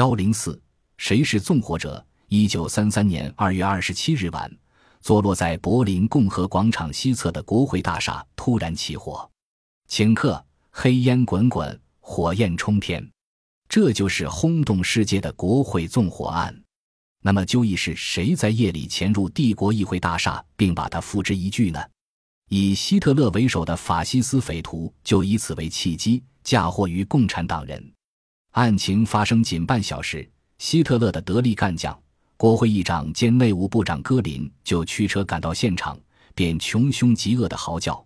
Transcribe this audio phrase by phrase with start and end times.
[0.00, 0.58] 幺零四，
[0.96, 2.02] 谁是纵火者？
[2.28, 4.50] 一九三三年二月二十七日晚，
[5.02, 9.30] 坐落在柏林共和广场西侧的国会大厦突然起火，
[9.90, 13.06] 顷刻黑烟滚滚，火焰冲天，
[13.68, 16.58] 这就是轰动世界的国会纵火案。
[17.20, 21.78] 那么，究竟是谁在夜里潜入帝国议会大厦，并把它付之一炬呢？
[22.48, 27.92] 以希特勒为首的法西斯匪徒就以此为契机，嫁祸于共产党人。
[28.52, 30.28] 案情发生仅半小时，
[30.58, 31.96] 希特勒的得力干将、
[32.36, 35.96] 国会议长兼内务部长戈林就驱车赶到现场，
[36.34, 38.04] 便穷凶极恶地嚎叫：“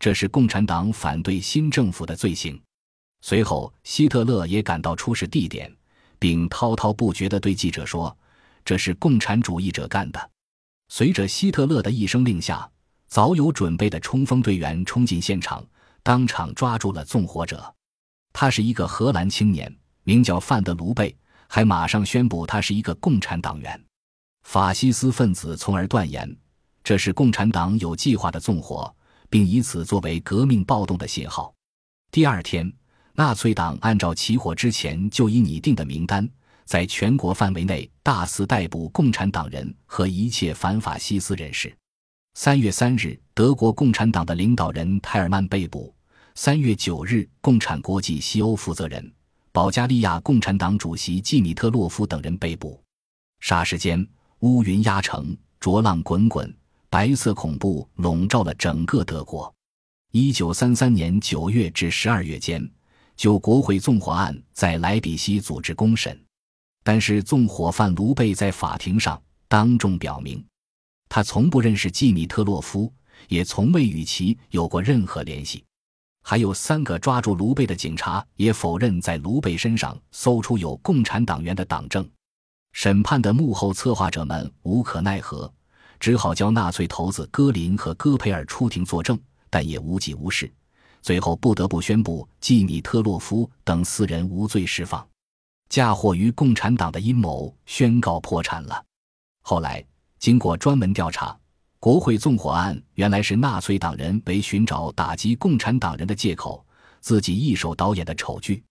[0.00, 2.60] 这是共产党反对新政府的罪行。”
[3.22, 5.72] 随后，希特勒也赶到出事地点，
[6.18, 8.14] 并滔滔不绝地对记者说
[8.64, 10.30] ：“这是共产主义者干的。”
[10.90, 12.68] 随着希特勒的一声令下，
[13.06, 15.64] 早有准备的冲锋队员冲进现场，
[16.02, 17.72] 当场抓住了纵火者。
[18.32, 19.72] 他是一个荷兰青年。
[20.04, 21.14] 名叫范德卢贝，
[21.48, 23.84] 还马上宣布他是一个共产党员。
[24.44, 26.36] 法西斯分子从而断言，
[26.82, 28.94] 这是共产党有计划的纵火，
[29.30, 31.52] 并以此作为革命暴动的信号。
[32.10, 32.70] 第二天，
[33.14, 36.28] 纳粹党按照起火之前就已拟定的名单，
[36.66, 41.74] 在全国范围内大肆逮捕共产党人和一切反法西斯人士。
[42.34, 45.94] 三月三日，德国共产党的领导人泰尔曼被捕；
[46.34, 49.13] 三月九日，共产国际西欧负责人。
[49.54, 52.82] 保加利亚共产党主席季米特洛夫等人被捕。
[53.40, 54.04] 霎时间，
[54.40, 56.52] 乌云压城，浊浪滚滚，
[56.90, 59.54] 白色恐怖笼罩了整个德国。
[60.10, 62.68] 一九三三年九月至十二月间，
[63.14, 66.20] 就国会纵火案在莱比锡组织公审，
[66.82, 70.44] 但是纵火犯卢贝在法庭上当众表明，
[71.08, 72.92] 他从不认识季米特洛夫，
[73.28, 75.62] 也从未与其有过任何联系。
[76.26, 82.08] 还有三个抓住卢贝的警察也否认在卢贝身上搜出有共产党员的党证。
[82.72, 85.52] 审判的幕后策划者们无可奈何，
[86.00, 89.20] 只好叫纳粹头子戈林和戈培尔出庭作证，
[89.50, 90.50] 但也无济无事。
[91.02, 95.06] 最后不得不宣布季米特洛夫等四人无罪释放，
[95.68, 98.82] 嫁祸于共产党的阴谋宣告破产了。
[99.42, 99.84] 后来
[100.18, 101.38] 经过专门调查。
[101.84, 106.64] 国会纵火案原来是纳粹党人为寻找打击共产党人的借口，
[107.02, 108.64] 自己一手导演的丑剧。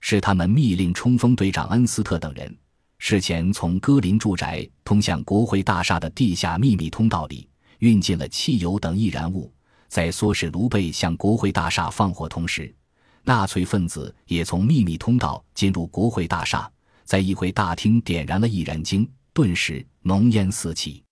[0.00, 2.56] 是他们密令冲锋队长恩斯特等人
[2.98, 7.48] 事前从戈林住宅通向国会大厦的地下秘密通道里
[7.80, 9.52] 运进了汽油等易燃物，
[9.88, 12.72] 在唆使卢贝向国会大厦放火同时，
[13.24, 16.70] 纳粹分子也从秘密通道进入国会大厦，
[17.04, 21.02] 在议会大厅点燃了易燃精，顿时浓烟四起。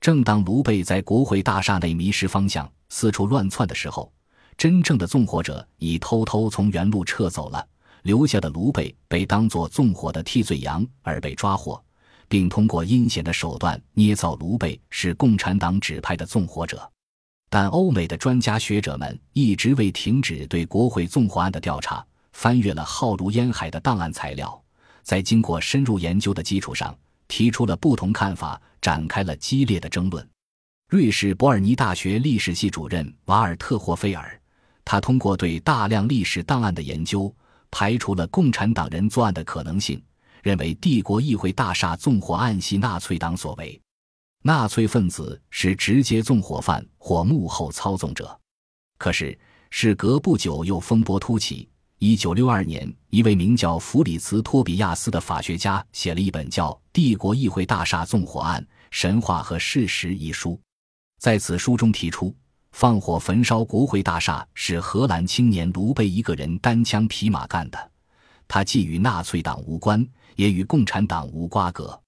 [0.00, 4.10] 正当卢贝在国会大厦内迷失方向、四处乱窜的时候，
[4.56, 7.66] 真正的纵火者已偷偷从原路撤走了。
[8.04, 11.78] 留下的卢贝被当作纵火的替罪羊而被抓获，
[12.28, 16.90] 并通过阴险的手段捏造卢贝是共产党指派的纵火者。
[17.50, 22.02] 但欧美的专家学者们一直未停止对国会纵火案的调查，
[22.32, 24.58] 翻阅了浩如烟海的档案材料，
[25.02, 26.96] 在经过深入研究的基础上。
[27.30, 30.28] 提出了不同看法，展开了激烈的争论。
[30.88, 34.38] 瑞士伯尔尼大学历史系主任瓦尔特霍菲尔，
[34.84, 37.32] 他通过对大量历史档案的研究，
[37.70, 40.02] 排除了共产党人作案的可能性，
[40.42, 43.80] 认为帝国议会大厦纵火案系纳粹党所为，
[44.42, 48.36] 纳粹分子是直接纵火犯或幕后操纵者。
[48.98, 49.38] 可是，
[49.70, 51.68] 事隔不久，又风波突起。
[52.02, 60.58] 一九六二年，一位名叫弗里茨·托比亚斯的法学家写了一本叫《帝国议会大厦纵火案：神话和事实》一书。
[61.18, 62.34] 在此书中提出，
[62.72, 67.90] 放火焚烧国会大厦是荷兰青年卢贝一个人单枪匹马干的，
[68.48, 70.02] 他既与纳粹党无关，
[70.36, 72.00] 也与共产党无瓜葛。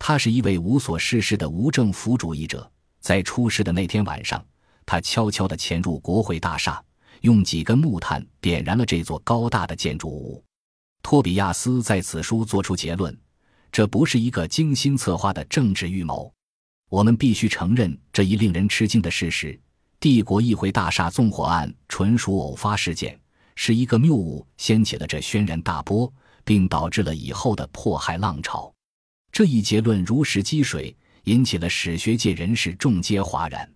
[0.00, 2.68] 他是一位无所事事的无政府主义者。
[2.98, 4.44] 在出事的那天晚上，
[4.84, 6.82] 他悄悄地潜入国会大厦。
[7.22, 10.42] 用几根木炭点燃了这座高大的建筑物。
[11.02, 13.16] 托比亚斯在此书作出结论：
[13.70, 16.32] 这不是一个精心策划的政治预谋。
[16.90, 19.58] 我们必须承认这一令人吃惊的事实：
[20.00, 23.18] 帝国议会大厦纵火案纯属偶发事件，
[23.54, 26.12] 是一个谬误掀起了这轩然大波，
[26.44, 28.72] 并导致了以后的迫害浪潮。
[29.30, 33.70] 这一结论如石积水，引起了史学界人士众皆哗然，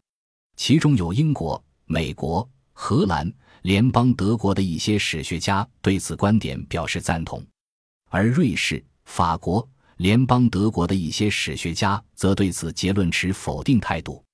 [0.57, 2.49] 其中有英国、美国。
[2.73, 3.33] 荷兰
[3.63, 7.45] 联邦德国的一些史学家对此观点表示赞同，
[8.11, 14.25] 而瑞士、法国联邦德国的一些史学家则对此结论持否定态度。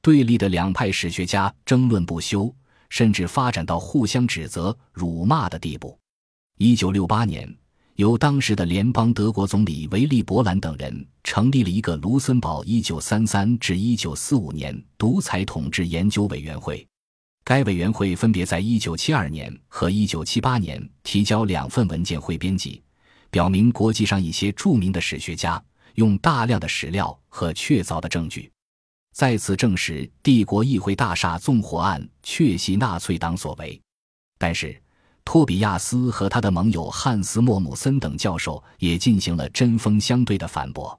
[0.00, 2.52] 对立的两派史学家争论不休，
[2.88, 5.96] 甚至发展到互相指责、辱骂的地步。
[6.58, 7.56] 一九六八年，
[7.94, 16.84] 由当时的联邦德国总理维利·伯兰等人成立了一个卢森堡1933至1945年独裁统治研究委员会。
[17.44, 22.82] 该委员会分别在1972年和1978年提交两份文件会编辑，
[23.30, 25.62] 表明国际上一些著名的史学家
[25.96, 28.50] 用大量的史料和确凿的证据，
[29.12, 33.80] 再次证实帝国议会大厦纵火案确系纳粹党所为。
[34.38, 34.80] 但是，
[35.24, 40.98] 托比亚斯和他的盟友汉斯·莫姆森等教授也进行了针锋相对的反驳。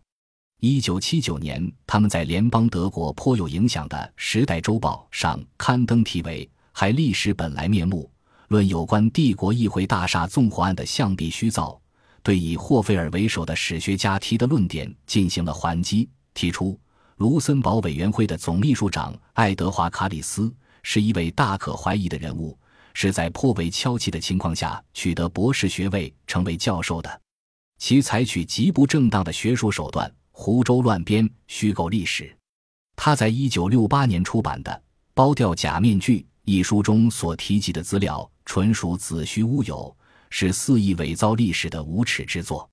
[0.65, 8.09] 一九七九年，他们在联邦德国颇有影响的《时代周报》上刊登题为“还历史本来面目，
[8.47, 11.77] 论有关帝国议会大厦纵火案的象壁虚造”，
[12.23, 16.79] 对以霍菲尔为首的史学家提的论点进行了还击，提出
[17.17, 20.49] 卢森堡委员会的总秘书长爱德华·卡里斯
[20.81, 22.57] 是一位大可怀疑的人物。
[22.93, 27.21] 是在颇为悄气的情况下取得博士学位、成为教授的。
[27.79, 32.35] 其采取极不正当的学术手段，胡诌乱编、虚构历史。
[32.95, 34.83] 他在一九六八年出版的
[35.15, 39.95] 《剥掉假面具》一书中所提及的资料，纯属子虚乌有，
[40.29, 42.69] 是肆意伪造历史的无耻之作。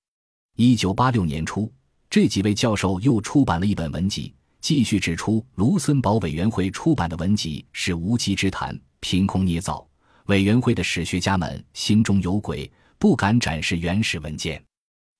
[0.57, 1.71] 一九八六年初，
[2.09, 9.87] 这几位教授又出版了一本文集，继续指出卢森堡委员会出版的文集是无稽之谈、凭空捏造。
[10.25, 14.61] 委员会的史学家们心中有鬼，不敢展示原始文件。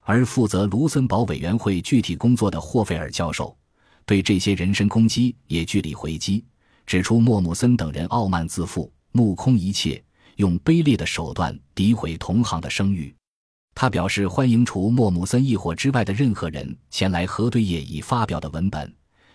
[0.01, 3.55] 而负责卢森堡委员会具体工作的霍菲尔教授，
[4.05, 6.43] 对这些人身攻击也据理回击，
[6.85, 10.03] 指出莫姆森等人傲慢自负、目空一切，
[10.37, 13.15] 用卑劣的手段诋毁同行的声誉。
[13.73, 18.93] 他表示欢迎除莫姆森一伙之外的任何人前来核对业已发表的文本，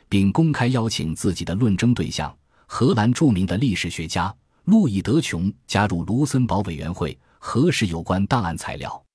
[0.08, 2.36] 并公开邀请自己的论争对象——
[2.66, 4.34] 荷兰著名的历史学家。
[4.64, 9.05] 路易德琼加入卢森堡委员会核实有关档案材料。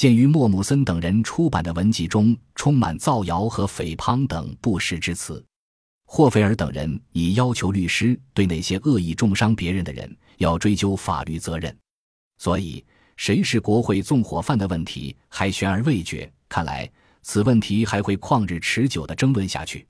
[0.00, 5.44] 鉴于莫姆森等人出版的文集中充满造谣和诽谤等不实之词，
[6.06, 11.76] 霍菲尔等人已要求律师对那些恶意重伤别人的人要追究法律责任。
[12.38, 12.82] 所以，
[13.18, 16.32] 谁是国会纵火犯的问题还悬而未决。
[16.48, 19.86] 看来，此问题还会旷日持久的争论下去。